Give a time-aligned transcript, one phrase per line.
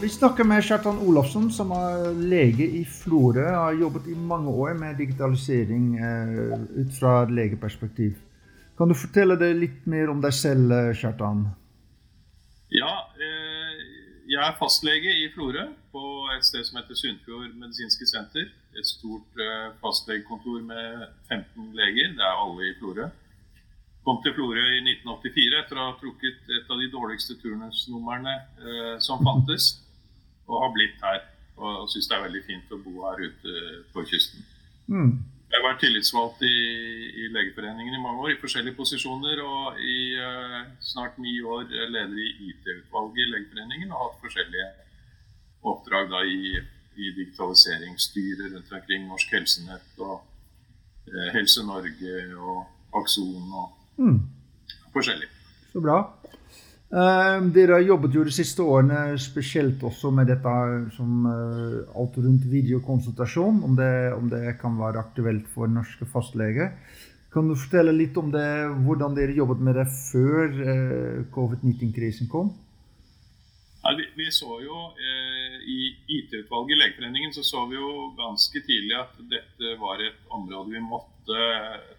[0.00, 3.42] Vi snakker med Kjartan Olafsson, som er lege i Florø.
[3.50, 8.12] Har jobbet i mange år med digitalisering eh, ut fra et legeperspektiv.
[8.78, 11.40] Kan du fortelle deg litt mer om deg selv, eh, Kjartan?
[12.70, 13.80] Ja, eh,
[14.30, 16.04] jeg er fastlege i Florø på
[16.36, 18.46] et sted som heter Sunnfjord medisinske senter.
[18.78, 19.42] Et stort
[19.82, 22.14] fastlegekontor med 15 leger.
[22.14, 23.10] Det er alle i Florø.
[24.06, 28.38] Kom til Florø i 1984 etter å ha trukket et av de dårligste turnusnumrene
[29.02, 29.72] som fantes
[30.48, 31.24] og har blitt her.
[31.58, 33.54] Og, og syns det er veldig fint å bo her ute
[33.94, 34.44] på kysten.
[34.88, 35.12] Mm.
[35.48, 36.56] Jeg har vært tillitsvalgt i,
[37.22, 39.40] i, Legeforeningen i mange år, i forskjellige posisjoner.
[39.42, 44.68] Og i uh, snart ni år leder i IT-utvalget i Legeforeningen og har hatt forskjellige
[45.68, 46.60] oppdrag da, i,
[47.00, 54.20] i digitaliseringsstyret rundt omkring Norsk Helsenett og uh, Helse Norge og Akson og mm.
[54.94, 55.32] forskjellig.
[55.72, 56.02] Så bra.
[56.88, 60.52] Uh, dere har jobbet jo de siste årene spesielt også med dette
[60.96, 66.72] som uh, alt rundt videokonsultasjon, om det, om det, kan være aktuelt for norske fastleger.
[67.34, 68.48] Kan du fortelle litt om det,
[68.86, 72.54] hvordan dere jobbet med det før uh, covid-19-krisen kom?
[73.84, 75.78] Ja, vi, vi, så jo I
[76.16, 80.82] IT-utvalget i Legeforeningen så, så vi jo ganske tidlig at dette var et område vi
[80.82, 81.46] måtte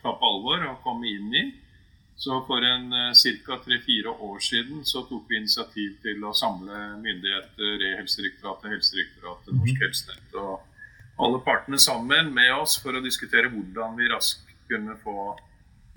[0.02, 1.46] ta på alvor og komme inn i.
[2.20, 3.14] Så for en eh,
[3.46, 3.60] ca.
[3.64, 9.84] tre-fire år siden så tok vi initiativ til å samle myndigheter, Helsedirektoratet, Norsk mhm.
[9.86, 10.66] Helsenett og
[11.20, 15.34] alle partene sammen med oss for å diskutere hvordan vi raskt kunne få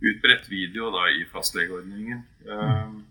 [0.02, 2.22] utbredt video da, i fastlegeordningen.
[2.48, 3.02] Um,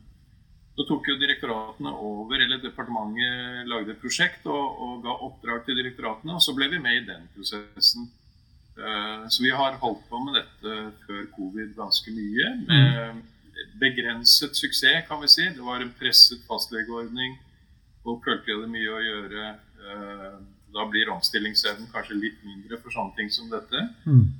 [0.75, 5.79] så tok jo direktoratene over, eller Departementet lagde et prosjekt og, og ga oppdrag til
[5.79, 6.35] direktoratene.
[6.35, 8.09] og Så ble vi med i den prosessen.
[8.79, 10.75] Eh, så vi har holdt på med dette
[11.21, 12.49] før covid ganske mye.
[12.67, 13.21] Med
[13.79, 15.45] begrenset suksess, kan vi si.
[15.55, 17.37] Det var en presset fastlegeordning.
[18.03, 19.49] Folk følte de det mye å gjøre.
[19.81, 20.37] Eh,
[20.71, 23.83] da blir omstillingsevnen kanskje litt mindre for sånne ting som dette.
[24.05, 24.31] Mm.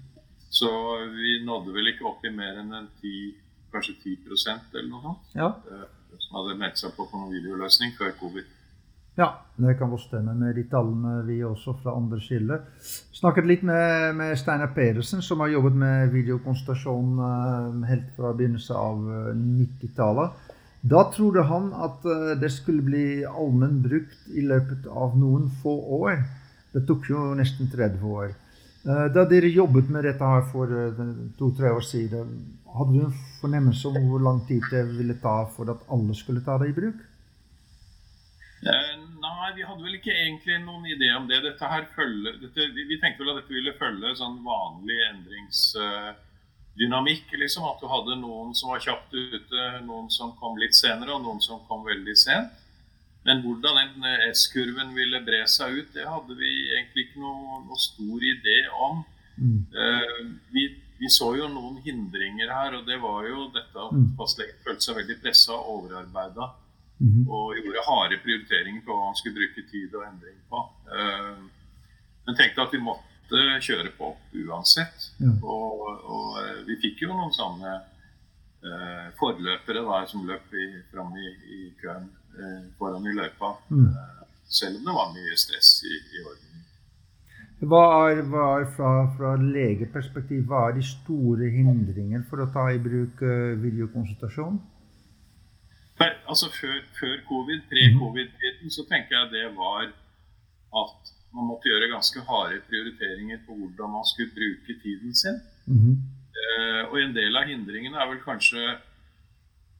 [0.52, 0.70] Så
[1.14, 3.36] vi nådde vel ikke opp i mer enn en 10,
[3.72, 5.36] kanskje 10% eller noe sånt.
[5.36, 5.52] Ja.
[5.70, 8.50] Eh, som hadde meldt seg på på noen videoløsning før covid.
[9.20, 12.62] Ja, det kan godt stemme med de tallene vi også fra andre kilder.
[13.12, 18.78] Snakket litt med, med Steinar Pedersen, som har jobbet med videokonsultasjon uh, helt fra begynnelsen
[18.80, 19.42] av uh, eh,
[19.82, 20.54] 90-tallet.
[20.94, 22.06] Da trodde han at
[22.42, 26.24] det skulle bli allmenn brukt i løpet av noen få år.
[26.74, 28.32] Det tok jo nesten 30 år.
[28.82, 30.74] Da dere jobbet med dette her for
[31.38, 32.32] to-tre år siden,
[32.66, 36.42] hadde du en fornemmelse om hvor lang tid det ville ta for at alle skulle
[36.42, 36.98] ta det i bruk?
[38.62, 41.44] Nei, vi hadde vel ikke egentlig noen idé om det.
[41.46, 47.28] Dette her følge, dette, vi tenkte vel at dette ville følge sånn vanlig endringsdynamikk.
[47.42, 51.22] liksom, At du hadde noen som var kjapt ute, noen som kom litt senere, og
[51.26, 52.52] noen som kom veldig sent.
[53.26, 57.80] Men hvordan den S-kurven ville bre seg ut, det hadde vi egentlig ikke noe, noe
[57.82, 59.04] stor idé om.
[59.38, 59.60] Mm.
[59.74, 60.22] Uh,
[60.54, 60.64] vi,
[60.98, 64.10] vi, så jo noen hindringer her, og det var jo dette at mm.
[64.18, 66.46] fastlegen følte seg veldig pressa og overarbeida.
[67.02, 67.24] -hmm.
[67.28, 70.60] Og gjorde harde prioriteringer på hva han skulle bruke tid og endring på.
[70.96, 71.40] Uh,
[72.26, 74.12] men tenkte at vi måtte kjøre på
[74.44, 75.08] uansett.
[75.20, 75.32] Ja.
[75.42, 77.72] Og, og, eh, vi fikk jo noen sånne
[78.68, 82.10] uh, forløpere da, som løp i, fram i, i køen
[82.78, 83.50] foran i løypa.
[83.70, 83.90] Mm.
[84.48, 86.64] selv om det var mye stress i, i ordningen.
[87.72, 92.70] Hva er, hva er fra, fra, legeperspektiv, hva er de store hindringene for å ta
[92.72, 93.20] i bruk
[93.64, 94.60] videokonsultasjon?
[96.32, 99.90] Altså før, før covid, pre-covid-tiden, så tenker jeg det var
[100.82, 105.38] at man måtte gjøre ganske harde prioriteringer på hvordan man skulle bruke tiden sin.
[105.66, 105.96] Mm -hmm.
[106.42, 108.64] uh, og en del av hindringene er vel kanskje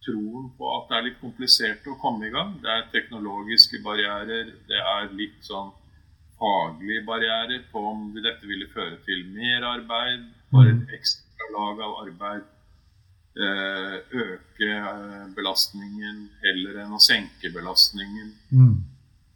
[0.06, 2.52] troen på at det er litt komplisert å komme i gang.
[2.64, 5.70] Det er teknologiske barrierer, det er litt sånn
[6.42, 10.24] faglige barrierer på om dette ville føre til mer arbeid,
[10.54, 10.96] bare et mhm.
[10.98, 12.44] ekstra lag av arbeid
[13.40, 18.34] øke eh, belastningen heller enn å senke belastningen.
[18.52, 18.76] Mm.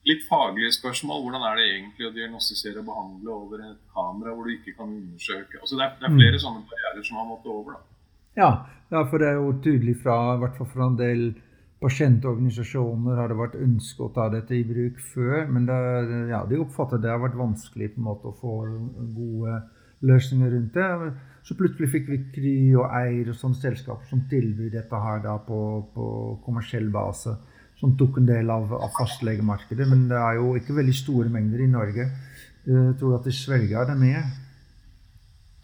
[0.06, 1.24] Litt faglige spørsmål.
[1.24, 4.92] Hvordan er det egentlig å diagnostisere og behandle over et kamera hvor du ikke kan
[4.92, 6.20] undersøke altså Det er, det er mm.
[6.20, 6.44] flere mm.
[6.44, 7.80] sånne barrierer som har måttet over.
[8.36, 8.52] Ja,
[8.92, 11.26] ja, for det er jo tydelig fra, i hvert fall fra en del
[11.84, 15.48] pasientorganisasjoner har det vært ønske å ta dette i bruk før.
[15.52, 15.80] Men det,
[16.32, 18.60] ja, de oppfatter det har vært vanskelig på en måte å få
[19.16, 19.60] gode
[20.06, 21.12] løsninger rundt det.
[21.46, 25.36] Så plutselig fikk vi Kry og Eir og sånne selskaper som tilbyr dette her da
[25.46, 25.60] på,
[25.94, 26.08] på
[26.46, 27.36] kommersiell base.
[27.80, 29.86] Som tok en del av, av fastlegemarkedet.
[29.92, 32.08] Men det er jo ikke veldig store mengder i Norge.
[32.66, 34.42] Jeg tror at i Sverige er det med.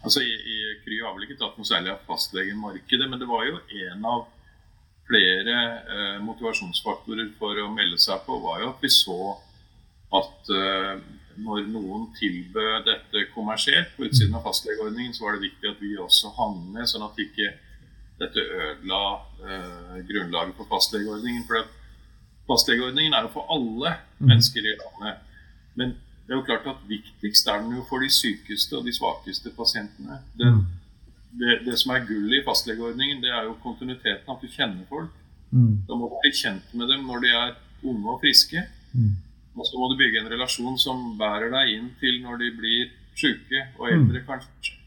[0.02, 3.46] Altså, i, i Kry har vel ikke tatt noe særlig av fastlegemarkedet, men det var
[3.48, 4.26] jo en av
[5.08, 5.56] flere
[5.94, 9.18] eh, motivasjonsfaktorer for å melde seg på, var jo at vi så
[10.12, 10.98] at uh,
[11.40, 15.92] når noen tilbød dette kommersielt på utsiden av fastlegeordningen, så var det viktig at vi
[16.00, 17.52] også hang med, sånn at ikke
[18.22, 19.02] dette ødela
[19.42, 21.44] eh, grunnlaget for fastlegeordningen.
[21.48, 21.66] For
[22.50, 24.26] fastlegeordningen er jo for alle mm.
[24.28, 25.24] mennesker i landet.
[25.78, 25.96] Men
[26.26, 29.50] det er jo klart at viktigst er den jo for de sykeste og de svakeste
[29.56, 30.20] pasientene.
[30.38, 30.62] Den, mm.
[31.40, 35.10] det, det, som er gullet i fastlegeordningen, det er jo kontinuiteten, at du kjenner folk.
[35.50, 35.82] Mm.
[35.88, 38.62] Da må du bli kjent med dem når de er unge og friske.
[39.52, 42.92] Og så må du bygge en relasjon som bærer deg inn til når de blir
[43.18, 44.26] sjuke og eldre, mm.
[44.28, 44.78] kanskje.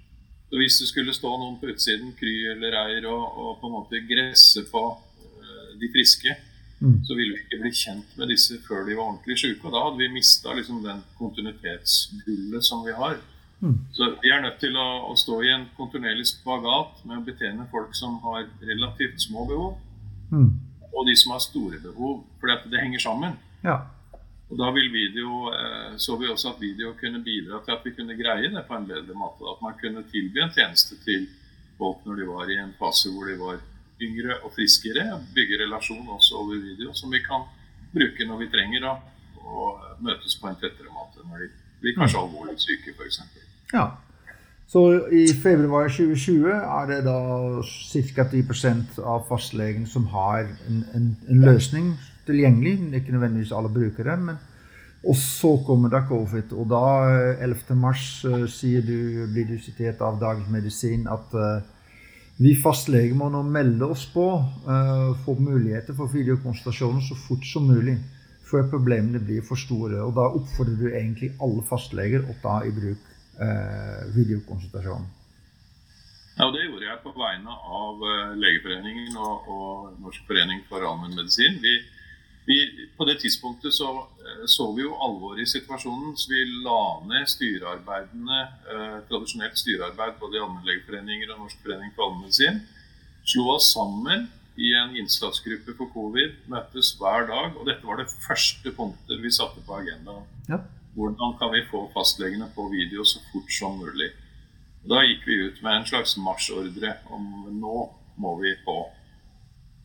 [0.49, 3.75] Så hvis det skulle stå noen på utsiden, Kry eller Reir, og, og, på en
[3.75, 6.33] måte gresse på uh, de friske,
[6.79, 6.99] mm.
[7.05, 9.65] så ville vi ikke bli kjent med disse før de var ordentlig sjuke.
[9.65, 13.17] Og da hadde vi mista liksom, den kontinuitetsgullet som vi har.
[13.61, 13.79] Mm.
[13.97, 17.67] Så vi er nødt til å, å, stå i en kontinuerlig spagat med å betjene
[17.71, 19.77] folk som har relativt små behov,
[20.29, 20.49] mm.
[20.91, 22.23] og de som har store behov,
[22.53, 23.37] at det henger sammen.
[23.65, 23.79] Ja.
[24.49, 27.95] Og da vil video, eh, så vi også at video kunne bidra til at vi
[27.97, 29.41] kunne greie det på en bedre måte.
[29.49, 31.25] At man kunne tilby en tjeneste til
[31.79, 33.57] folk når de var i en fase hvor de var
[34.01, 35.05] yngre og friskere.
[35.35, 37.49] Bygge relasjon også over video, som vi kan
[37.95, 38.97] bruke når vi trenger å,
[40.01, 41.25] møtes på en tettere måte.
[41.25, 41.51] Når de
[41.81, 43.21] blir kanskje alvorlig syke, f.eks.
[43.73, 43.85] Ja.
[44.67, 44.81] Så
[45.13, 47.19] i februar 2020 er det da
[47.61, 48.25] ca.
[48.31, 51.93] 10% av fastlegen som har en, en, en løsning
[52.27, 52.75] tilgjengelig.
[52.91, 54.17] Det ikke nødvendigvis alle brukere.
[54.17, 54.43] men
[55.05, 56.81] og så kommer da covid, og da
[57.43, 57.59] 11.
[57.69, 61.61] Eh, mars uh, sier du, blir du sitert av Dagens Medisin at uh,
[62.41, 64.25] vi fastleger må nå melde oss på,
[64.65, 67.99] uh, få muligheter for videokonsultasjoner så fort som mulig.
[68.45, 70.01] Før problemene blir for store.
[70.05, 73.11] Og da oppfordrer du egentlig alle fastleger å ta i bruk
[74.15, 75.07] videokonsultasjon.
[76.37, 78.05] Ja, Det gjorde jeg på vegne av
[78.39, 81.57] Legeforeningen og, og Norsk forening for allmennmedisin.
[81.65, 81.73] Vi
[82.45, 83.89] vi, på det tidspunktet så,
[84.21, 88.39] eh, så, vi jo alvoret i situasjonen, så vi la ned styrearbeidene,
[88.73, 92.61] eh, tradisjonelt styrearbeid både i allmennlegeforeninger og Norsk forening for allmennmedisin.
[93.25, 94.27] Slo oss sammen
[94.61, 97.57] i en innsatsgruppe for covid, møttes hver dag.
[97.57, 100.29] Og dette var det første punktet vi satte på agendaen.
[100.49, 100.61] Ja.
[100.95, 104.11] Hvordan kan vi få fastlegene på video så fort som mulig?
[104.85, 107.79] Da gikk vi ut med en slags marsjordre om nå
[108.21, 108.77] må vi på.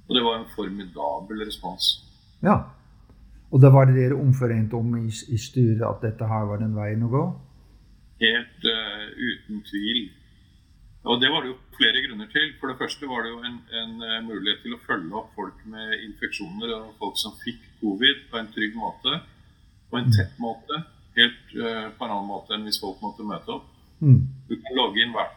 [0.07, 2.10] Og det var en formidabel respons.
[2.45, 2.57] Ja.
[3.51, 6.77] Og da var det dere omforente om i, i styret at dette her var den
[6.77, 7.23] veien å gå?
[8.23, 10.05] Helt uh, uten tvil.
[11.09, 12.53] Og det var det jo flere grunner til.
[12.61, 15.65] For det første var det jo en, en uh, mulighet til å følge opp folk
[15.73, 19.19] med infeksjoner og folk som fikk covid, på en trygg måte.
[19.91, 20.83] På en tett måte.
[21.19, 23.67] Helt uh, på en annen måte enn hvis folk måtte møte opp.
[23.99, 24.23] Mm.
[24.47, 25.35] Du kan logge inn hver,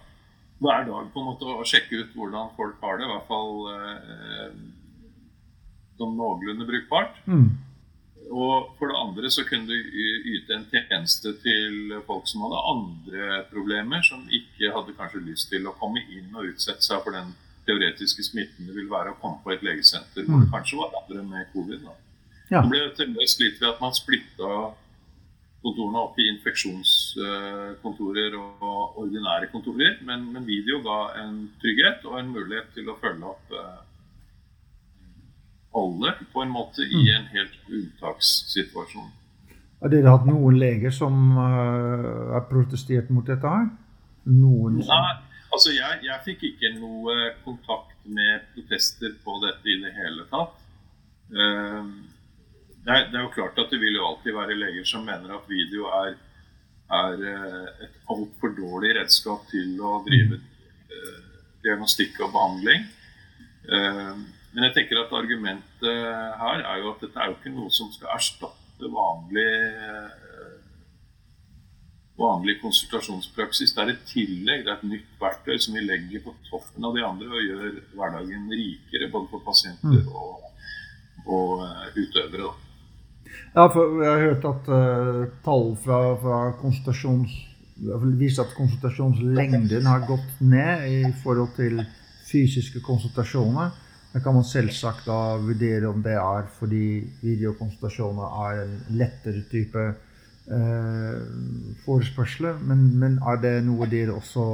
[0.62, 3.08] hver, dag på en måte og sjekke ut hvordan folk har det.
[3.08, 3.58] I hvert fall
[6.00, 7.20] som noenlunde brukbart.
[7.26, 7.48] Mm.
[8.34, 9.76] Og for det andre så kunne du
[10.34, 15.68] yte en tjeneste til folk som hadde andre problemer, som ikke hadde kanskje lyst til
[15.68, 17.34] å komme inn og utsette seg for den
[17.68, 20.56] teoretiske smitten det ville være å komme på et legesenter hvor det mm.
[20.56, 21.82] kanskje var andre med covid.
[22.52, 22.60] Ja.
[22.62, 24.50] Det ble til litt ved at man splitta
[25.64, 29.94] kontorene opp i infeksjonskontorer og ordinære kontorer.
[30.04, 33.80] Men, men, video ga en trygghet og en mulighet til å følge opp eh,
[35.74, 37.12] alle på en måte i mm.
[37.16, 39.12] en helt unntakssituasjon.
[39.84, 43.66] Har dere hatt noen leger som uh, har protestert mot dette her?
[44.32, 44.94] Noen som...
[44.94, 50.28] Nei, altså jeg, jeg, fikk ikke noe kontakt med protester på dette i det hele
[50.32, 50.56] tatt.
[51.34, 51.90] Uh,
[52.86, 55.36] det, er, det, er, jo klart at det vil jo alltid være leger som mener
[55.36, 56.16] at video er,
[57.02, 61.20] er uh, et altfor dårlig redskap til å drive uh,
[61.66, 62.88] diagnostikk og behandling.
[63.68, 65.88] Uh, men jeg tenker at argumentet
[66.42, 69.48] her er jo at dette er jo ikke noe som skal erstatte vanlig,
[69.90, 70.58] eh,
[72.20, 73.74] vanlig konsultasjonspraksis.
[73.74, 76.98] Det er et tillegg, det er et nytt verktøy som vi legger på toppen av
[76.98, 80.14] de andre og gjør hverdagen rikere både for pasienter mm.
[80.14, 80.46] og,
[81.26, 81.66] og
[81.98, 82.04] utøvere.
[82.06, 82.54] utøvere.
[83.54, 87.34] Ja, for jeg har hørt at uh, tall fra, fra konsultasjons
[88.20, 91.82] viser at konsultasjonslengden har gått ned i forhold til
[92.30, 93.74] fysiske konsultasjoner.
[94.14, 99.86] Da kan man selvsagt da vurdere om det er fordi videokonsultasjoner er en lettere type
[100.54, 101.24] eh,
[101.86, 102.60] forespørsler.
[102.62, 104.46] Men, men, er det noe dere også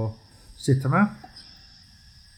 [0.56, 1.28] sitter med?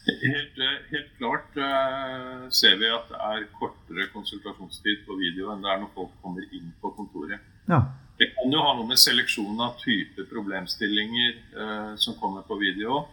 [0.02, 0.58] Helt,
[0.90, 5.82] helt klart eh, ser vi at det er kortere konsultasjonstid på video enn det er
[5.84, 7.38] når folk kommer inn på kontoret.
[7.70, 7.84] Ja.
[8.18, 13.04] Det kan jo ha noe med seleksjonen av type problemstillinger eh, som kommer på video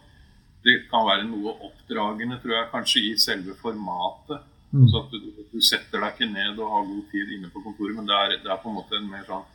[0.64, 4.42] det kan være noe oppdragende, tror jeg, kanskje i selve formatet.
[4.72, 4.84] Mm.
[4.88, 7.96] Så at du, du, setter deg ikke ned og har god tid inne på kontoret,
[7.96, 9.48] men det er, det er, på en måte en mer sånn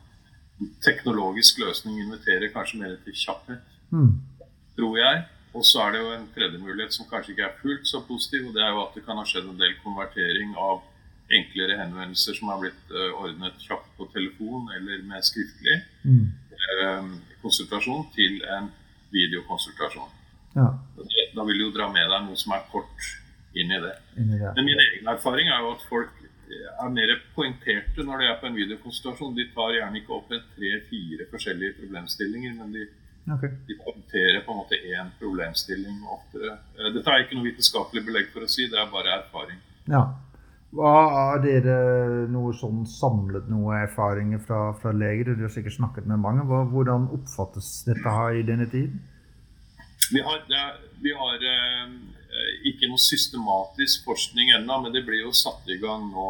[0.83, 4.15] teknologisk løsning inviterer kanskje mer til kjapphet, Mm.
[4.75, 5.23] tror jeg.
[5.55, 8.47] Og så er det jo en tredje mulighet som kanskje ikke er fullt så positiv,
[8.47, 10.81] og det er jo at det kan ha skjedd en del konvertering av
[11.31, 16.27] enklere henvendelser som har blitt eh, ordnet kjapt på telefon eller med skriftlig Mm.
[16.59, 17.07] eh,
[17.41, 18.67] konsultasjon til en
[19.15, 20.11] videokonsultasjon.
[20.55, 20.71] Ja,
[21.35, 23.09] Da vil du jo dra med deg noe som er kort
[23.55, 23.95] inn i det.
[24.19, 24.51] inni det.
[24.55, 26.21] Men min egen erfaring er jo at folk
[26.55, 29.35] er mer poengterte når de er på en videokonsultasjon.
[29.37, 32.85] De tar gjerne ikke opp en tre-fire forskjellige problemstillinger, men de,
[33.33, 33.55] okay.
[33.67, 36.59] de poengterer på en måte én problemstilling oftere.
[36.77, 39.59] Eh, Dette er ikke noe vitenskapelig belegg for å si, det er bare erfaring.
[39.91, 40.05] Ja.
[40.75, 40.93] Hva
[41.31, 41.75] er dere
[42.27, 45.31] noe sånn samlet noe erfaringer fra, fra leger?
[45.31, 46.43] Dere har sikkert snakket med mange.
[46.43, 48.99] Hvordan oppfattes dette her i denne tiden?
[50.11, 51.93] Vi har, er, vi har eh,
[52.69, 56.29] ikke noe systematisk forskning ennå, men det blir jo satt i gang nå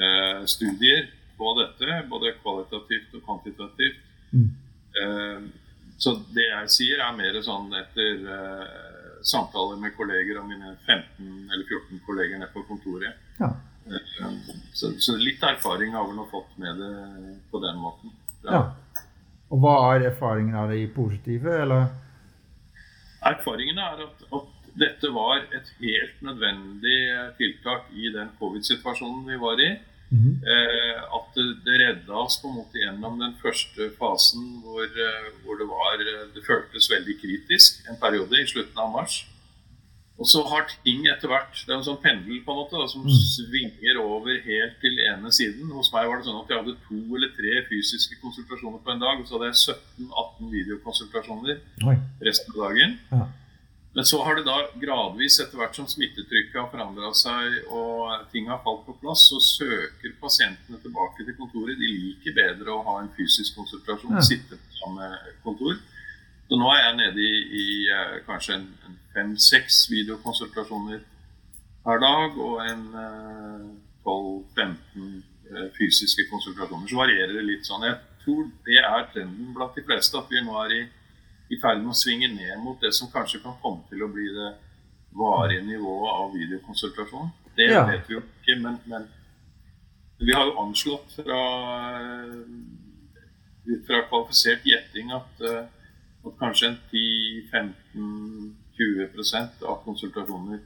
[0.00, 4.02] eh, studier på dette, både kvalitativt og kvantitativt.
[4.34, 4.50] Mm.
[5.02, 5.40] Eh,
[6.00, 8.22] så det jeg sier, er mer sånn etter
[9.20, 13.18] samtaler med kolleger og mine 15 eller 14 kolleger nede på kontoret.
[13.36, 13.50] Ja.
[14.72, 16.94] Så, så litt erfaring har vi nå fått med det
[17.52, 18.14] på den måten.
[18.48, 18.64] ja.
[19.50, 21.88] Og hva er erfaringen av det positive, eller?
[23.26, 26.98] Erfaringene er at, at dette var et helt nødvendig
[27.38, 29.70] tiltak i den covid-situasjonen vi var i.
[30.10, 30.30] Mhm.
[30.42, 35.28] Eh, at det, det redda oss på en måte gjennom den første fasen hvor, eh,
[35.44, 39.20] hvor det var eh, Det føltes veldig kritisk en periode i slutten av mars.
[40.20, 42.86] Og så har ting etter hvert Det er en sånn pendel på en måte da,
[42.86, 43.08] som Mm.
[43.08, 45.70] svinger over helt til ene siden.
[45.72, 49.00] Hos meg var det sånn at jeg hadde to eller tre fysiske konsultasjoner på en
[49.00, 49.18] dag.
[49.20, 51.96] Og så hadde jeg 17-18 videokonsultasjoner Oi.
[52.20, 52.98] resten av dagen.
[53.12, 53.26] Ja.
[53.94, 58.46] Men så har det da gradvis, etter hvert som smittetrykket har forandra seg og ting
[58.46, 61.74] har falt på plass, så søker pasientene tilbake til kontoret.
[61.80, 64.20] De liker bedre å ha en fysisk konsultasjon, Ja.
[64.20, 65.74] sitte på samme kontor.
[66.48, 68.79] Så nå er jeg nede i, i eh, kanskje en, en
[69.20, 71.02] fem-seks videokonsultasjoner
[71.84, 73.66] per dag og en eh,
[74.04, 75.04] 12-15
[75.50, 76.88] eh, fysiske konsultasjoner.
[76.88, 77.86] Så varierer det litt sånn.
[77.88, 80.82] Jeg tror det er trenden blant de fleste, at vi nå er i,
[81.52, 84.28] i ferd med å svinge ned mot det som kanskje kan komme til å bli
[84.36, 84.50] det
[85.16, 87.32] varige nivået av videokonsultasjon.
[87.56, 87.84] Det ja.
[87.88, 89.08] vet vi jo ikke, men, men,
[90.20, 91.40] vi har jo anslått fra,
[92.04, 98.50] eh, fra kvalifisert gjetting at, at kanskje 10-15
[98.80, 100.60] 20 av konsultasjoner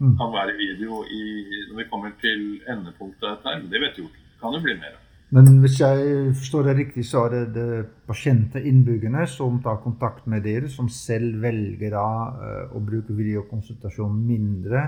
[0.00, 0.14] mm.
[0.20, 1.24] kan være video i,
[1.68, 3.68] når vi kommer til endepunktet av dette.
[3.68, 4.24] Det vet jo ikke.
[4.40, 5.04] Kan jo bli mer av.
[5.34, 10.24] Men hvis jeg forstår det riktig, så er det, det pasienter, innbyggerne, som tar kontakt
[10.26, 12.06] med dere, som selv velger da,
[12.46, 14.86] eh, å bruke videokonsultasjon mindre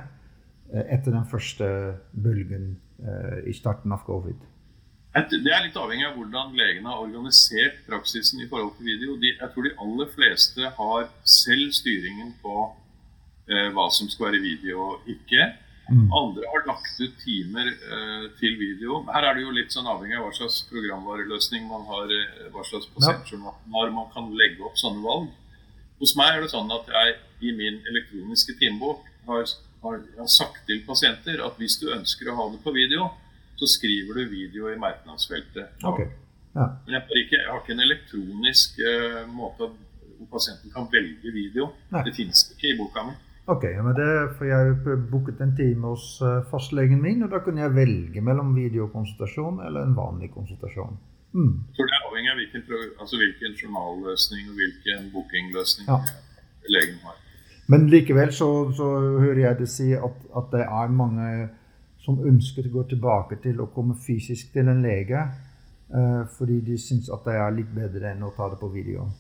[0.73, 1.69] eh, etter den første
[2.17, 2.73] bølgen
[3.05, 4.41] eh, i starten av covid?
[5.17, 9.17] Et- Det er litt avhengig av hvordan legene har organisert praksisen i forhold til video.
[9.17, 12.77] De, jeg tror de aller fleste har selv styringen på
[13.51, 15.49] eh, hva som skal være video og ikke.
[15.91, 16.07] Mm.
[16.15, 19.01] Andre har lagt ut timer eh, til video.
[19.11, 22.63] Her er det jo litt sånn avhengig av hva slags programvareløsning man har, eh, hva
[22.69, 25.27] slags pasientjournal man man kan legge opp sånne valg.
[25.99, 29.43] Hos meg er det sånn at jeg i min elektroniske timebok har,
[29.83, 33.11] har, har sagt til pasienter at hvis du ønsker å ha det på video,
[33.61, 35.77] så skriver du video i merknadsfeltet.
[35.85, 36.09] Okay.
[36.57, 36.67] Ja.
[36.85, 39.69] Men jeg har ikke, jeg har ikke en elektronisk uh, måte
[40.21, 41.71] hvor pasienten kan velge video.
[41.93, 42.03] Nei.
[42.09, 43.15] Det finnes ikke i boka mi.
[43.51, 47.41] Ok, ja, men det får jeg booket en time hos eh, fastlegen min, og da
[47.43, 50.93] kunne jeg velge mellom videokonsultasjon eller en vanlig konsultasjon.
[51.33, 51.57] Mm.
[51.71, 52.63] Jeg tror det er avhengig av hvilken,
[53.01, 55.99] altså hvilken journalløsning og hvilken bookingløsning Ja.
[56.77, 57.17] legen har.
[57.73, 58.87] Men likevel så, så
[59.25, 61.27] hører jeg det si at, at det er mange
[62.05, 65.25] som ønsker å gå tilbake til å komme fysisk til en lege,
[65.95, 69.11] eh, fordi de syns at det er litt bedre enn å ta det på video.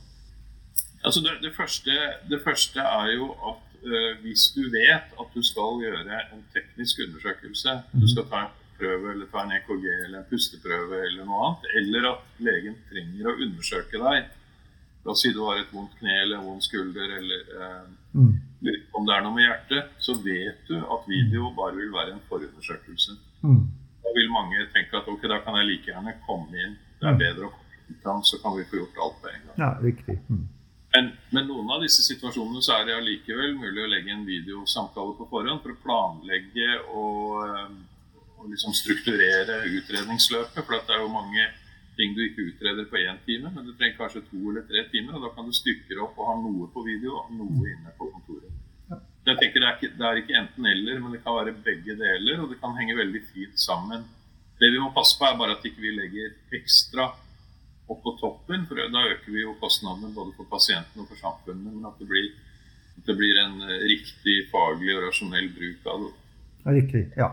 [1.04, 1.96] Altså det, det, første,
[2.28, 7.04] det første er jo at eh, hvis du vet at du skal gjøre en teknisk
[7.06, 11.40] undersøkelse, du skal ta en prøve eller ta en EKG eller en pusteprøve eller noe
[11.46, 14.36] annet, eller at legen trenger å undersøke deg
[15.00, 18.39] La oss si du har et vondt kne eller en vond skulder eller eh, Mm.
[19.00, 22.22] Om det er noe med hjertet, så vet du at video bare vil være en
[22.28, 23.16] forundersøkelse.
[23.42, 23.66] Mm.
[24.04, 26.78] Da vil mange tenke at ok, da kan jeg like gjerne komme inn.
[27.00, 29.30] Det er bedre å komme inn til ham, så kan vi få gjort alt på
[29.32, 29.60] en gang.
[29.62, 30.18] Ja, riktig.
[30.28, 30.48] Mm.
[30.90, 35.14] Men, men noen av disse situasjonene så er det allikevel mulig å legge en videosamtale
[35.18, 40.58] på forhånd for å planlegge og, eh, og liksom strukturere utredningsløpet.
[40.64, 41.46] For at det er jo mange
[42.00, 45.14] ting du ikke utreder på én time, men du trenger kanskje to eller tre timer.
[45.18, 47.94] Og da kan du stykke det opp og ha noe på video og noe inne
[47.98, 48.50] på kontoret.
[49.28, 52.40] Jeg tenker det er, ikke, det er ikke enten-eller, men det kan være begge deler.
[52.40, 54.06] Og det kan henge veldig fint sammen.
[54.60, 57.10] Det vi må passe på, er bare at ikke vi legger ekstra
[57.90, 58.64] opp på toppen.
[58.68, 61.68] For da øker vi jo kostnadene både for pasientene og for samfunnet.
[61.68, 62.30] Men at det blir,
[62.96, 66.12] at det blir en eh, riktig faglig og rasjonell bruk av det.
[66.80, 67.30] Riktig, ja.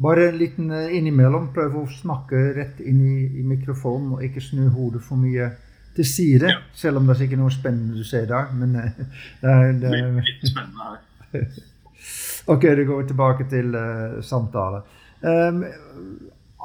[0.00, 1.50] Bare en liten eh, innimellom.
[1.56, 5.52] Prøv å snakke rett inn i, i mikrofonen og ikke snu hodet for mye
[5.96, 6.48] til side.
[6.48, 6.64] Ja.
[6.76, 8.50] Selv om det er ikke noe spennende du ser der.
[8.56, 8.76] Men
[9.44, 11.06] det er, det er litt spennende her.
[12.54, 14.82] ok, det går tilbake til uh, samtale.
[15.20, 15.64] Um,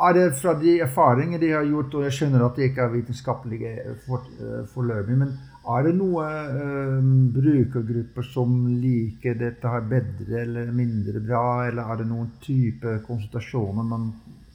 [0.06, 2.94] er det fra de erfaringer de har gjort, og jeg skjønner at de ikke er
[2.94, 5.36] vitenskapelige for, uh, forløpig, men
[5.76, 12.02] er det noen uh, brukergrupper som liker dette her bedre eller mindre bra, eller er
[12.02, 14.12] det noen type konsultasjoner man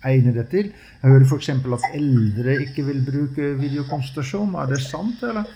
[0.07, 0.71] egner det til?
[1.03, 1.51] Jeg hører f.eks.
[1.51, 4.55] at eldre ikke vil bruke videokonsultasjon.
[4.63, 5.49] Er det sant, eller?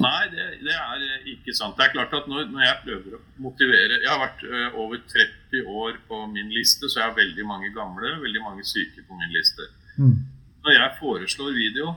[0.00, 1.74] Nei, det, det, er eh, ikke sant.
[1.76, 5.02] Det er klart at når, når, jeg prøver å motivere Jeg har vært ø, over
[5.10, 9.18] 30 år på min liste, så jeg har veldig mange gamle veldig mange syke på
[9.18, 9.68] min liste.
[9.98, 10.16] Mm.
[10.62, 11.96] Når jeg foreslår video,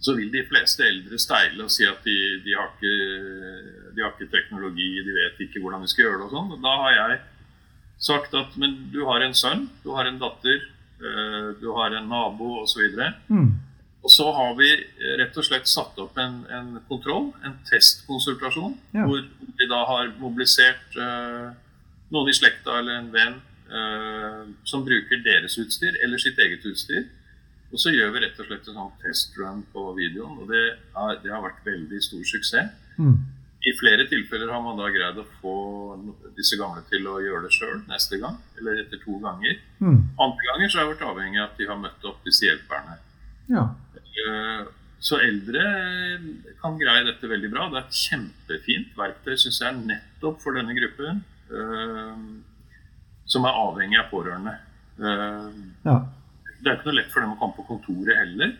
[0.00, 2.94] så vil de fleste eldre steile og si at de, de, har ikke,
[3.92, 6.62] de, har ikke, teknologi, de vet ikke hvordan de skal gjøre det og sånn.
[6.64, 7.18] Da har jeg
[8.00, 10.62] sagt at men du har en sønn, du har en datter,
[11.04, 11.10] ø,
[11.60, 12.96] du har en nabo osv.
[13.28, 13.50] Mm.
[14.00, 18.76] Og så har vi eh, rett og slett satt opp en, en kontroll, en testkonsultasjon,
[18.96, 19.04] ja.
[19.04, 19.24] hvor
[19.58, 21.50] vi da har mobilisert uh,
[22.14, 23.36] noen i slekta eller en venn
[23.68, 27.10] uh, som bruker deres utstyr eller sitt eget utstyr.
[27.70, 30.64] Og så gjør vi rett og slett en sånn testrun på videoen, og det,
[30.96, 32.72] er, det, har vært veldig stor suksess.
[32.96, 33.18] Mm.
[33.60, 35.54] I flere tilfeller har man da greid å få
[36.38, 39.60] disse gamle til å gjøre det sjøl neste gang, eller etter to ganger.
[39.84, 40.00] Mm.
[40.16, 42.96] Andre ganger så har jeg vært avhengig av at de har møtt opp disse hjelperne.
[43.52, 43.68] Ja.
[44.26, 44.68] Eh,
[45.00, 45.64] så eldre
[46.60, 47.68] kan greie dette veldig bra.
[47.72, 51.22] Det er et kjempefint verktøy, syns jeg, nettopp for denne gruppen.
[51.50, 52.20] Uh,
[53.26, 54.52] som er avhengig av pårørende.
[55.00, 55.94] Ja.
[56.60, 58.52] Det er ikke noe lett for dem å komme på kontoret heller.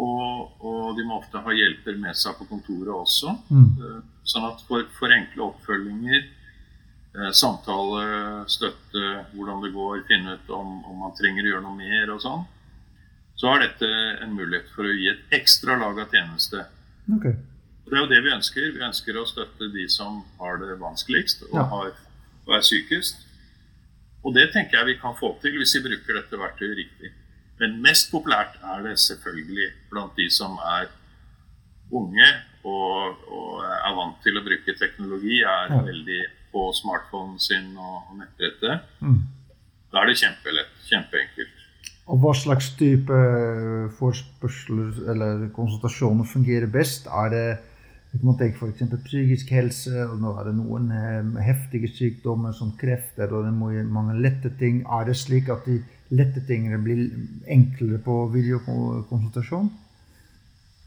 [0.00, 3.34] Og, og de må ofte ha hjelper med seg på kontoret også.
[3.52, 4.00] Mm.
[4.26, 6.24] Sånn at for, for enkle oppfølginger,
[7.36, 8.06] samtale,
[8.50, 12.22] støtte, hvordan det går, finne ut om, om man trenger å gjøre noe mer og
[12.24, 12.46] sånn,
[13.44, 13.88] så er dette
[14.24, 16.62] en mulighet for å gi et ekstra lag av tjeneste.
[17.12, 17.34] Okay.
[17.84, 18.70] Det er jo det vi ønsker.
[18.72, 21.66] Vi ønsker å støtte de som har det vanskeligst og, ja.
[21.68, 21.90] har,
[22.46, 23.20] og er sykest.
[24.24, 27.12] Og det tenker jeg vi kan få til hvis vi bruker dette verktøyet riktig.
[27.60, 30.88] Men mest populært er det selvfølgelig blant de som er
[31.92, 32.30] unge
[32.64, 35.82] og, og er vant til å bruke teknologi, er ja.
[35.84, 36.22] veldig
[36.54, 38.88] på smartphonen sin og nettbrettet.
[39.04, 39.20] Mm.
[39.92, 40.72] Da er det kjempelett.
[40.88, 41.53] Kjempeenkelt.
[42.04, 47.08] Og hva slags type eh, forspørsler eller konsultasjoner fungerer best?
[47.08, 47.46] Er det
[48.22, 48.82] man tenker f.eks.
[49.08, 53.72] psykisk helse, og nå er det noen eh, heftige sykdommer som krefter, og det må
[53.90, 54.84] mange lette ting.
[54.86, 55.80] Er det slik at de
[56.14, 57.08] lette tingene blir
[57.50, 59.72] enklere på videokonsultasjon?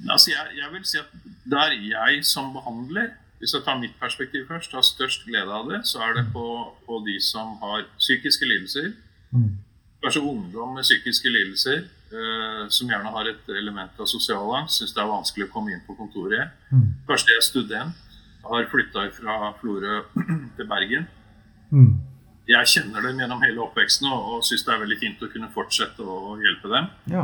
[0.08, 1.12] Altså jeg, jeg, vil si at
[1.50, 5.82] der jeg som behandler, hvis jeg tar mitt perspektiv først, har størst glede av det,
[5.90, 6.46] så er det på,
[6.86, 8.94] på de som har psykiske lidelser.
[9.36, 9.58] Mm
[10.02, 11.78] kanskje ungdom med psykiske lidelser
[12.12, 15.74] eh, som gjerne har et element av sosial angst, syns det er vanskelig å komme
[15.74, 16.54] inn på kontoret.
[16.72, 16.90] Mm.
[17.10, 18.04] Kanskje jeg er student,
[18.48, 19.96] har flytta fra Florø
[20.58, 21.10] til Bergen.
[21.72, 21.96] Mm.
[22.48, 25.56] Jeg kjenner dem gjennom hele oppveksten og, og syns det er veldig fint å kunne
[25.56, 26.86] fortsette å hjelpe dem.
[27.12, 27.24] Ja.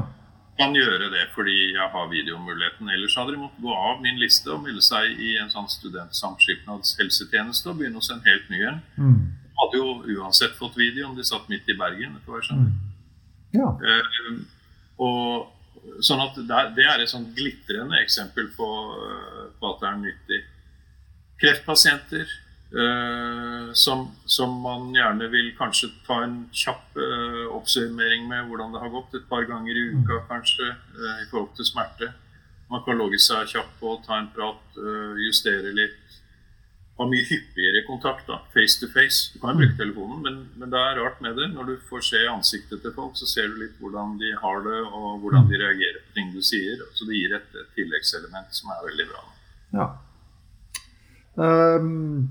[0.59, 2.91] Kan gjøre det fordi jeg har videomuligheten.
[2.91, 7.71] Ellers hadde de måttet gå av min liste og melde seg i en sånn studentsamskipnadshelsetjeneste
[7.71, 8.79] og begynne hos en helt ny en.
[8.97, 12.15] Mm hadde jo uansett fått video om de satt midt i Bergen.
[12.17, 12.71] etter hva jeg skjønner.
[13.53, 13.69] Ja.
[13.77, 14.39] Uh,
[15.03, 20.01] og sånn at Det er et sånn glitrende eksempel på, uh, på, at det er
[20.01, 20.41] nyttig.
[21.43, 22.25] Kreftpasienter
[22.73, 26.97] uh, som, som, man gjerne vil kanskje ta en kjapp
[27.53, 30.27] oppsummering med hvordan det har gått et par ganger i uka, mm.
[30.29, 30.67] kanskje,
[31.23, 32.09] i forhold til smerte.
[32.69, 34.77] Man kan logge seg kjapt på, ta en prat,
[35.21, 35.99] justere litt
[36.99, 39.31] ha mye hyppigere kontakt, da, face to face.
[39.33, 41.49] Du kan bruke telefonen, men, men, det er rart med det.
[41.55, 44.81] Når du får se ansiktet til folk, så ser du litt hvordan de har det,
[44.91, 46.85] og hvordan de reagerer på ting du sier.
[46.93, 49.25] Så det gir et, et tilleggselement som er veldig bra.
[49.73, 49.89] Ja.
[51.33, 52.29] Um,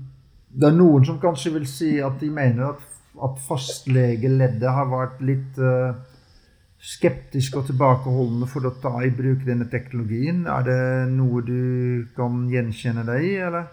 [0.53, 2.89] det er noen som kanskje vil si at de mener at,
[3.27, 5.91] at fastlegeleddet har vært litt uh,
[6.83, 10.45] skeptisk og tilbakeholdne for å ta i bruk denne teknologien.
[10.47, 13.71] Er det noe du kan gjenkjenne deg i, eller?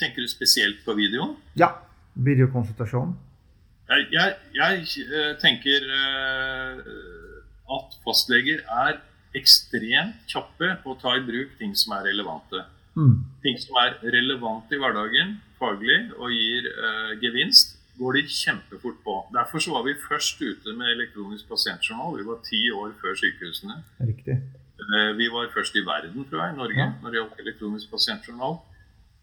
[0.00, 1.34] Tenker du spesielt på video?
[1.58, 1.72] Ja.
[2.16, 3.14] Videokonsultasjon.
[3.86, 8.98] Jeg, jeg, jeg eh, tenker uh, at fastleger er
[9.36, 12.64] ekstremt kjappe på å ta i bruk ting som er relevante.
[12.96, 13.18] Mm.
[13.44, 17.76] Ting som er relevante i hverdagen faglig og gir uh, gevinst.
[17.96, 19.12] går de kjempefort på.
[19.32, 22.18] Derfor så var vi først ute med elektronisk pasientjournal.
[22.18, 23.78] Vi var ti år før sykehusene.
[24.04, 24.36] Riktig.
[24.86, 26.92] Eh, vi var først i verden, tror jeg, i Norge Ja.
[27.02, 28.58] når det gjaldt elektronisk pasientjournal.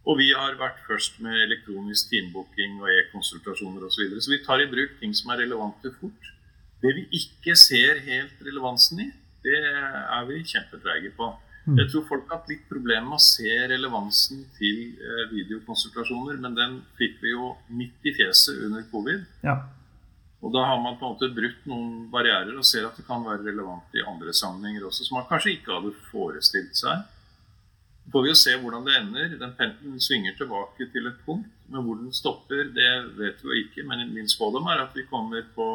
[0.04, 3.96] Og vi har vært først med elektronisk teambooking og e-konsultasjoner osv.
[3.96, 4.24] Så, videre.
[4.24, 6.32] så vi tar i bruk ting som er relevante fort.
[6.84, 9.08] Det vi ikke ser helt relevansen i,
[9.44, 11.30] det er vi kjempetreige på.
[11.64, 11.78] Mm.
[11.80, 16.58] Jeg tror folk har hatt litt problemer med å se relevansen til eh, videokonsultasjoner, men
[16.58, 19.24] den fikk vi jo midt i fjeset under covid.
[19.48, 19.62] Ja.
[20.44, 23.24] Og da har man på en måte brutt noen barrierer og ser at det kan
[23.24, 27.06] være relevant i andre sammenhenger også, som man kanskje ikke hadde forestilt seg.
[28.06, 29.38] Så får vi jo se hvordan det ender.
[29.40, 31.48] Den pendelen svinger tilbake til et punkt.
[31.72, 33.86] Men hvor den stopper, det vet vi ikke.
[33.88, 35.68] Men min spådom er at vi kommer på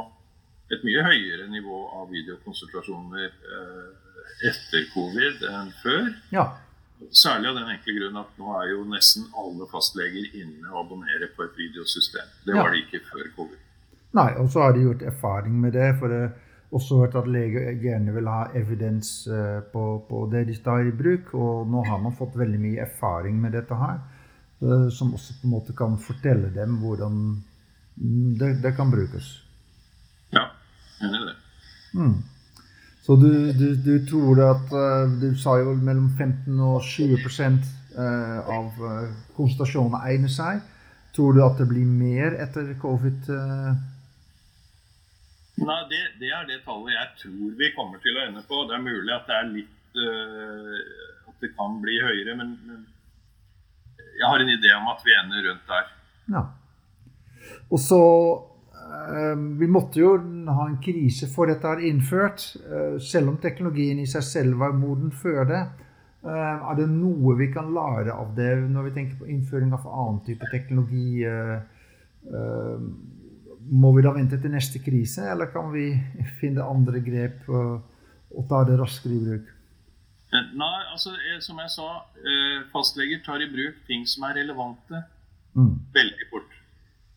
[0.70, 6.10] et mye høyere nivå av videokonsultasjoner eh, etter covid enn før.
[6.32, 6.48] ja.
[7.14, 11.28] Særlig av den enkle grunn at nå er jo nesten alle fastleger inne og abonnerer
[11.36, 12.26] på et videosystem.
[12.44, 12.62] Det Ja.
[12.64, 13.58] var de ikke før covid.
[14.18, 15.94] Nei, og så har de gjort erfaring med det.
[16.00, 16.32] For det
[16.74, 20.92] også hørt at leger gjerne vil ha evidens eh, på, på det de tar i
[20.94, 21.33] bruk.
[21.35, 24.00] Og nå har man fått veldig mye erfaring med dette her.
[24.61, 27.20] eh, Som også på en måte kan fortelle dem hvordan
[28.38, 29.31] det, det kan brukes.
[30.33, 30.44] Ja,
[31.02, 31.37] enig i det.
[31.94, 32.16] Mm.
[33.02, 37.16] Så du, du, du tror at eh, Du sa jo mellom 15 og 20
[37.96, 38.83] eh, av
[39.37, 40.61] konsultasjonene egner seg.
[41.16, 43.31] Tror du at det blir mer etter covid?
[43.33, 43.72] eh?
[45.59, 48.62] Nei, det, det er det tallet jeg tror vi kommer til å ende på.
[48.68, 50.77] Det er mulig at det er litt uh,
[51.31, 52.85] At det kan bli høyere, men, men
[54.18, 55.90] jeg har en idé om at vi ender rundt der.
[56.35, 56.44] Ja.
[57.71, 58.01] Og så
[58.75, 60.16] eh, Vi måtte jo
[60.51, 64.75] ha en krise for dette er innført, eh, selv om teknologien i seg selv var
[64.75, 65.62] moden før det.
[66.29, 70.18] Er det noe vi kan lære av det når vi tenker på innføring av annen
[70.27, 71.23] type teknologi?
[73.68, 76.00] Eh, eh, må vi da vente til neste krise, eller kan vi
[76.40, 77.81] finne andre grep eh,
[78.37, 79.54] og ta det raskere i bruk?
[80.33, 85.04] Nei, altså eh, som jeg sa, eh, fastleger tar i bruk ting som er relevante
[85.57, 85.78] Mm.
[85.94, 86.50] veldig fort.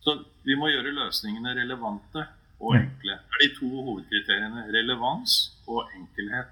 [0.02, 2.26] Så vi må gjøre løsningene relevante
[2.60, 3.20] og enkle.
[3.20, 4.64] Det er de to hovedkriteriene.
[4.74, 6.48] Relevans og enkelhet.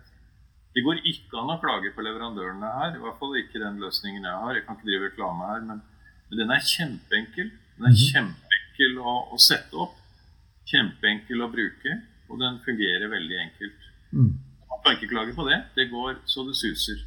[0.76, 2.96] Det går ikke an å klage på leverandørene her.
[2.96, 4.54] I hvert fall ikke den løsningen jeg har.
[4.54, 5.82] Jeg kan ikke drive reklame her, men,
[6.30, 7.50] men den er kjempeenkel.
[7.80, 8.36] Den er Mhm.
[8.80, 9.96] Kjempeenkel å, å sette opp.
[10.70, 11.96] Kjempeenkel å bruke.
[12.30, 13.88] Og den fungerer veldig enkelt.
[14.14, 14.34] Mm.
[14.70, 15.64] Man kan ikke klage på det.
[15.76, 17.04] Det går så det suser.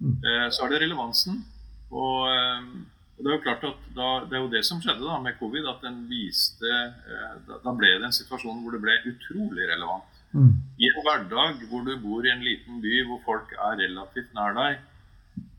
[0.00, 0.16] Mm.
[0.24, 1.42] Eh, Så er det relevansen.
[1.90, 2.62] Og, eh,
[3.18, 5.38] og det er jo klart at da, det er jo det som skjedde da med
[5.38, 9.66] covid, at den viste eh, Da, da ble det en situasjon hvor det ble utrolig
[9.68, 10.06] relevant.
[10.32, 10.54] Mm.
[10.78, 14.54] I en hverdag hvor du bor i en liten by hvor folk er relativt nær
[14.54, 14.78] deg,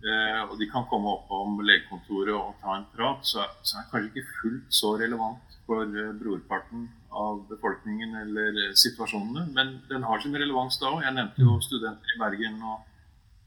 [0.07, 3.83] eh, og de kan komme opp om legekontoret og ta en prat, så, så er
[3.83, 9.47] det kanskje ikke fullt så relevant for eh, brorparten av befolkningen eller eh, situasjonene.
[9.55, 11.03] Men den har sin relevans da òg.
[11.05, 12.81] Jeg nevnte jo studenter i Bergen og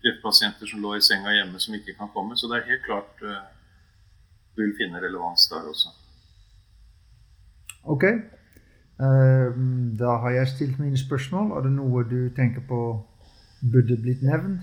[0.04, 2.38] kreftpasienter som lå i senga hjemme som ikke kan komme.
[2.40, 3.42] Så det er helt klart eh,
[4.56, 5.92] du vil finne relevans der også.
[7.92, 8.06] Ok.
[8.96, 11.50] Da har jeg stilt mine spørsmål.
[11.58, 12.78] Er det noe du tenker på
[13.60, 14.62] burde blitt nevnt?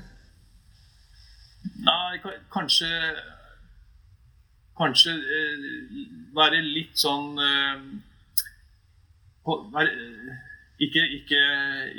[1.86, 2.18] Nei,
[2.50, 2.88] kanskje
[4.82, 5.12] Kanskje
[6.36, 7.84] være litt sånn eh,
[9.46, 10.42] på, være, eh,
[10.82, 11.42] ikke, ikke,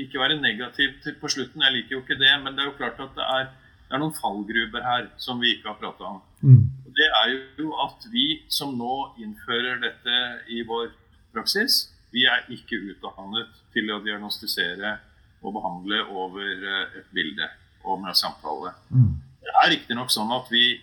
[0.04, 2.32] ikke være negativ til, på slutten, jeg liker jo ikke det.
[2.42, 3.50] Men det er jo klart at det er,
[3.88, 6.20] det er noen fallgruber her som vi ikke har prata om.
[6.42, 6.64] Mm.
[6.92, 10.18] Det er jo at vi som nå innfører dette
[10.52, 10.90] i vår
[11.32, 14.98] praksis, vi er ikke utdannet til å diagnostisere
[15.42, 17.48] og behandle over eh, et bilde
[17.88, 18.74] og med samtale.
[18.92, 19.14] Mm.
[19.42, 20.76] Det er riktignok sånn at vi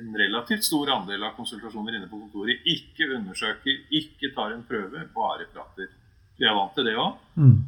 [0.00, 5.04] en relativt stor andel av konsultasjoner inne på kontoret ikke undersøker, ikke tar en prøve,
[5.14, 5.90] bare prater.
[6.38, 7.58] Vi er vant til det òg, Mm.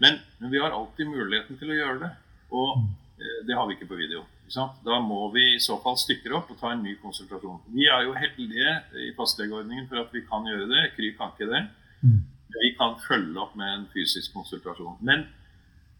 [0.00, 2.10] men, men vi har alltid muligheten til å gjøre det.
[2.50, 2.78] Og
[3.20, 4.24] eh, det har vi ikke på video.
[4.48, 4.64] Ikke?
[4.84, 7.60] Da må vi i så fall stykke opp og ta en ny konsultasjon.
[7.70, 10.86] Vi er jo heldige i fastlegeordningen for at vi kan gjøre det.
[10.96, 11.62] Kry kan ikke det.
[12.02, 12.24] Mm.
[12.56, 14.96] Vi kan følge opp med en fysisk konsultasjon.
[15.06, 15.28] Men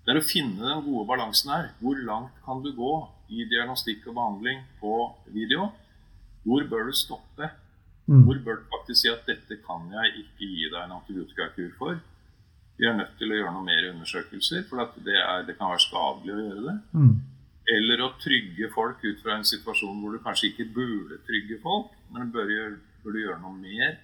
[0.04, 1.72] det er å finne den gode balansen her.
[1.80, 2.92] Hvor langt kan du gå
[3.30, 4.94] i diagnostikk og behandling på
[5.34, 5.70] video?
[6.46, 7.50] Hvor bør du stoppe?
[8.10, 8.24] Mm.
[8.26, 12.00] Hvor bør du faktisk si at dette kan jeg ikke gi deg en antibiotikakur for?
[12.80, 15.68] Vi er nødt til å gjøre noe mer undersøkelser, for at det, er, det kan
[15.68, 16.76] være skadelig å gjøre det.
[16.96, 17.12] Mm.
[17.76, 21.92] Eller å trygge folk ut fra en situasjon hvor du kanskje ikke burde trygge folk,
[22.14, 22.48] men bør
[23.04, 23.98] burde gjøre noe mer.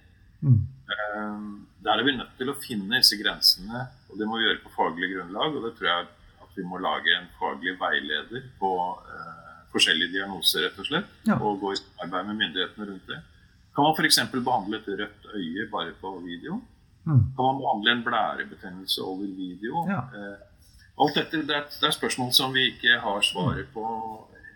[0.45, 0.61] Mm.
[0.93, 1.47] Eh,
[1.87, 4.73] Der er vi nødt til å finne disse grensene, og det må vi gjøre på
[4.75, 5.57] faglig grunnlag.
[5.57, 6.07] Og det tror jeg
[6.45, 8.71] at vi må lage en faglig veileder på
[9.13, 11.11] eh, forskjellige diagnoser, rett og slett.
[11.27, 11.39] Ja.
[11.41, 13.21] Og gå i samarbeid med myndighetene rundt det.
[13.75, 14.19] Kan man f.eks.
[14.33, 16.61] behandle et rødt øye bare på video?
[17.05, 17.25] Mm.
[17.35, 19.83] Kan man behandle en blærebetennelse over video?
[19.91, 20.01] Ja.
[20.17, 20.37] Eh,
[20.97, 23.85] alt dette det er, det er spørsmål som vi ikke har svaret på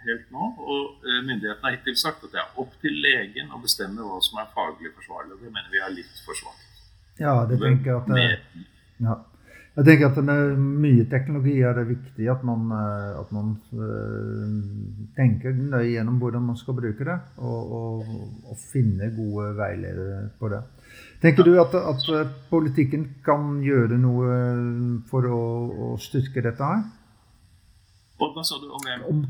[0.08, 0.48] helt nå.
[0.58, 4.18] Og eh, myndighetene har hittil sagt at det er opp til legen å bestemme hva
[4.26, 5.36] som er faglig forsvarlig.
[5.38, 6.68] Og det mener vi er litt for svakt.
[7.22, 8.66] Ja, det tenker jeg at
[9.02, 9.20] ja.
[9.72, 14.56] Jeg tenker at med mye teknologi er det viktig at man, eh, at man eh,
[15.16, 18.10] tenker nøye gjennom hvordan man skal bruke det, og, og,
[18.52, 20.60] og finne gode veiledere på det.
[21.24, 24.36] Tenker du at, at eh, politikken kan gjøre noe
[25.08, 26.84] for å, å styrke dette her?
[28.20, 29.00] Hva sa du om det?
[29.08, 29.24] Om,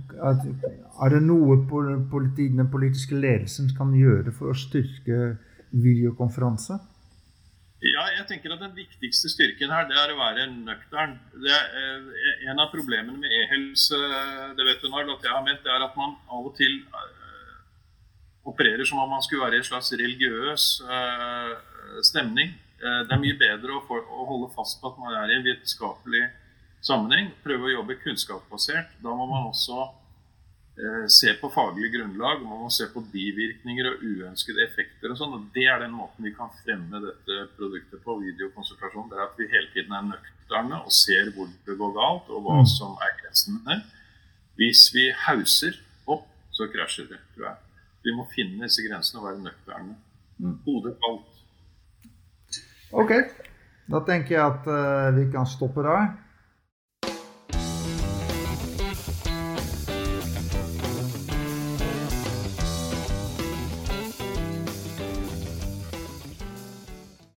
[1.05, 5.35] er det noe politi, den politiske ledelsen kan gjøre for å styrke
[5.69, 6.81] videokonferanse?
[7.81, 11.15] Ja, jeg tenker at Den viktigste styrken her det er å være nøktern.
[11.33, 13.97] Det er, eh, en av problemene med e-helse
[14.55, 16.77] det vet du, Narl, at jeg har ment, det er at man av og til
[16.85, 17.63] eh,
[18.45, 21.55] opererer som om man skulle være i en slags religiøs eh,
[22.05, 22.53] stemning.
[22.81, 25.43] Det er mye bedre å, få, å holde fast på at man er i en
[25.45, 26.23] vitenskapelig
[26.81, 27.27] sammenheng.
[27.43, 28.95] Prøve å jobbe kunnskapsbasert.
[29.05, 29.85] Da må man også
[31.11, 35.33] se på faglig grunnlag, man må se på bivirkninger og uønskede effekter og sånn.
[35.35, 39.09] og Det er den måten vi kan fremme dette produktet på, videokonsultasjon.
[39.11, 42.41] Det er at vi hele tiden er nøkterne og ser hvor det går galt, og
[42.45, 42.65] hva Mm.
[42.71, 43.83] som er grensene.
[44.55, 45.75] Hvis vi hauser
[46.07, 47.57] opp, så krasjer det, tror jeg.
[48.03, 49.95] Vi må finne disse grensene og være nøkterne.
[50.39, 50.57] Mm.
[50.65, 51.27] Hodet kaldt.
[52.91, 53.11] Ok,
[53.91, 56.09] da tenker jeg at eh, vi kan stoppe der.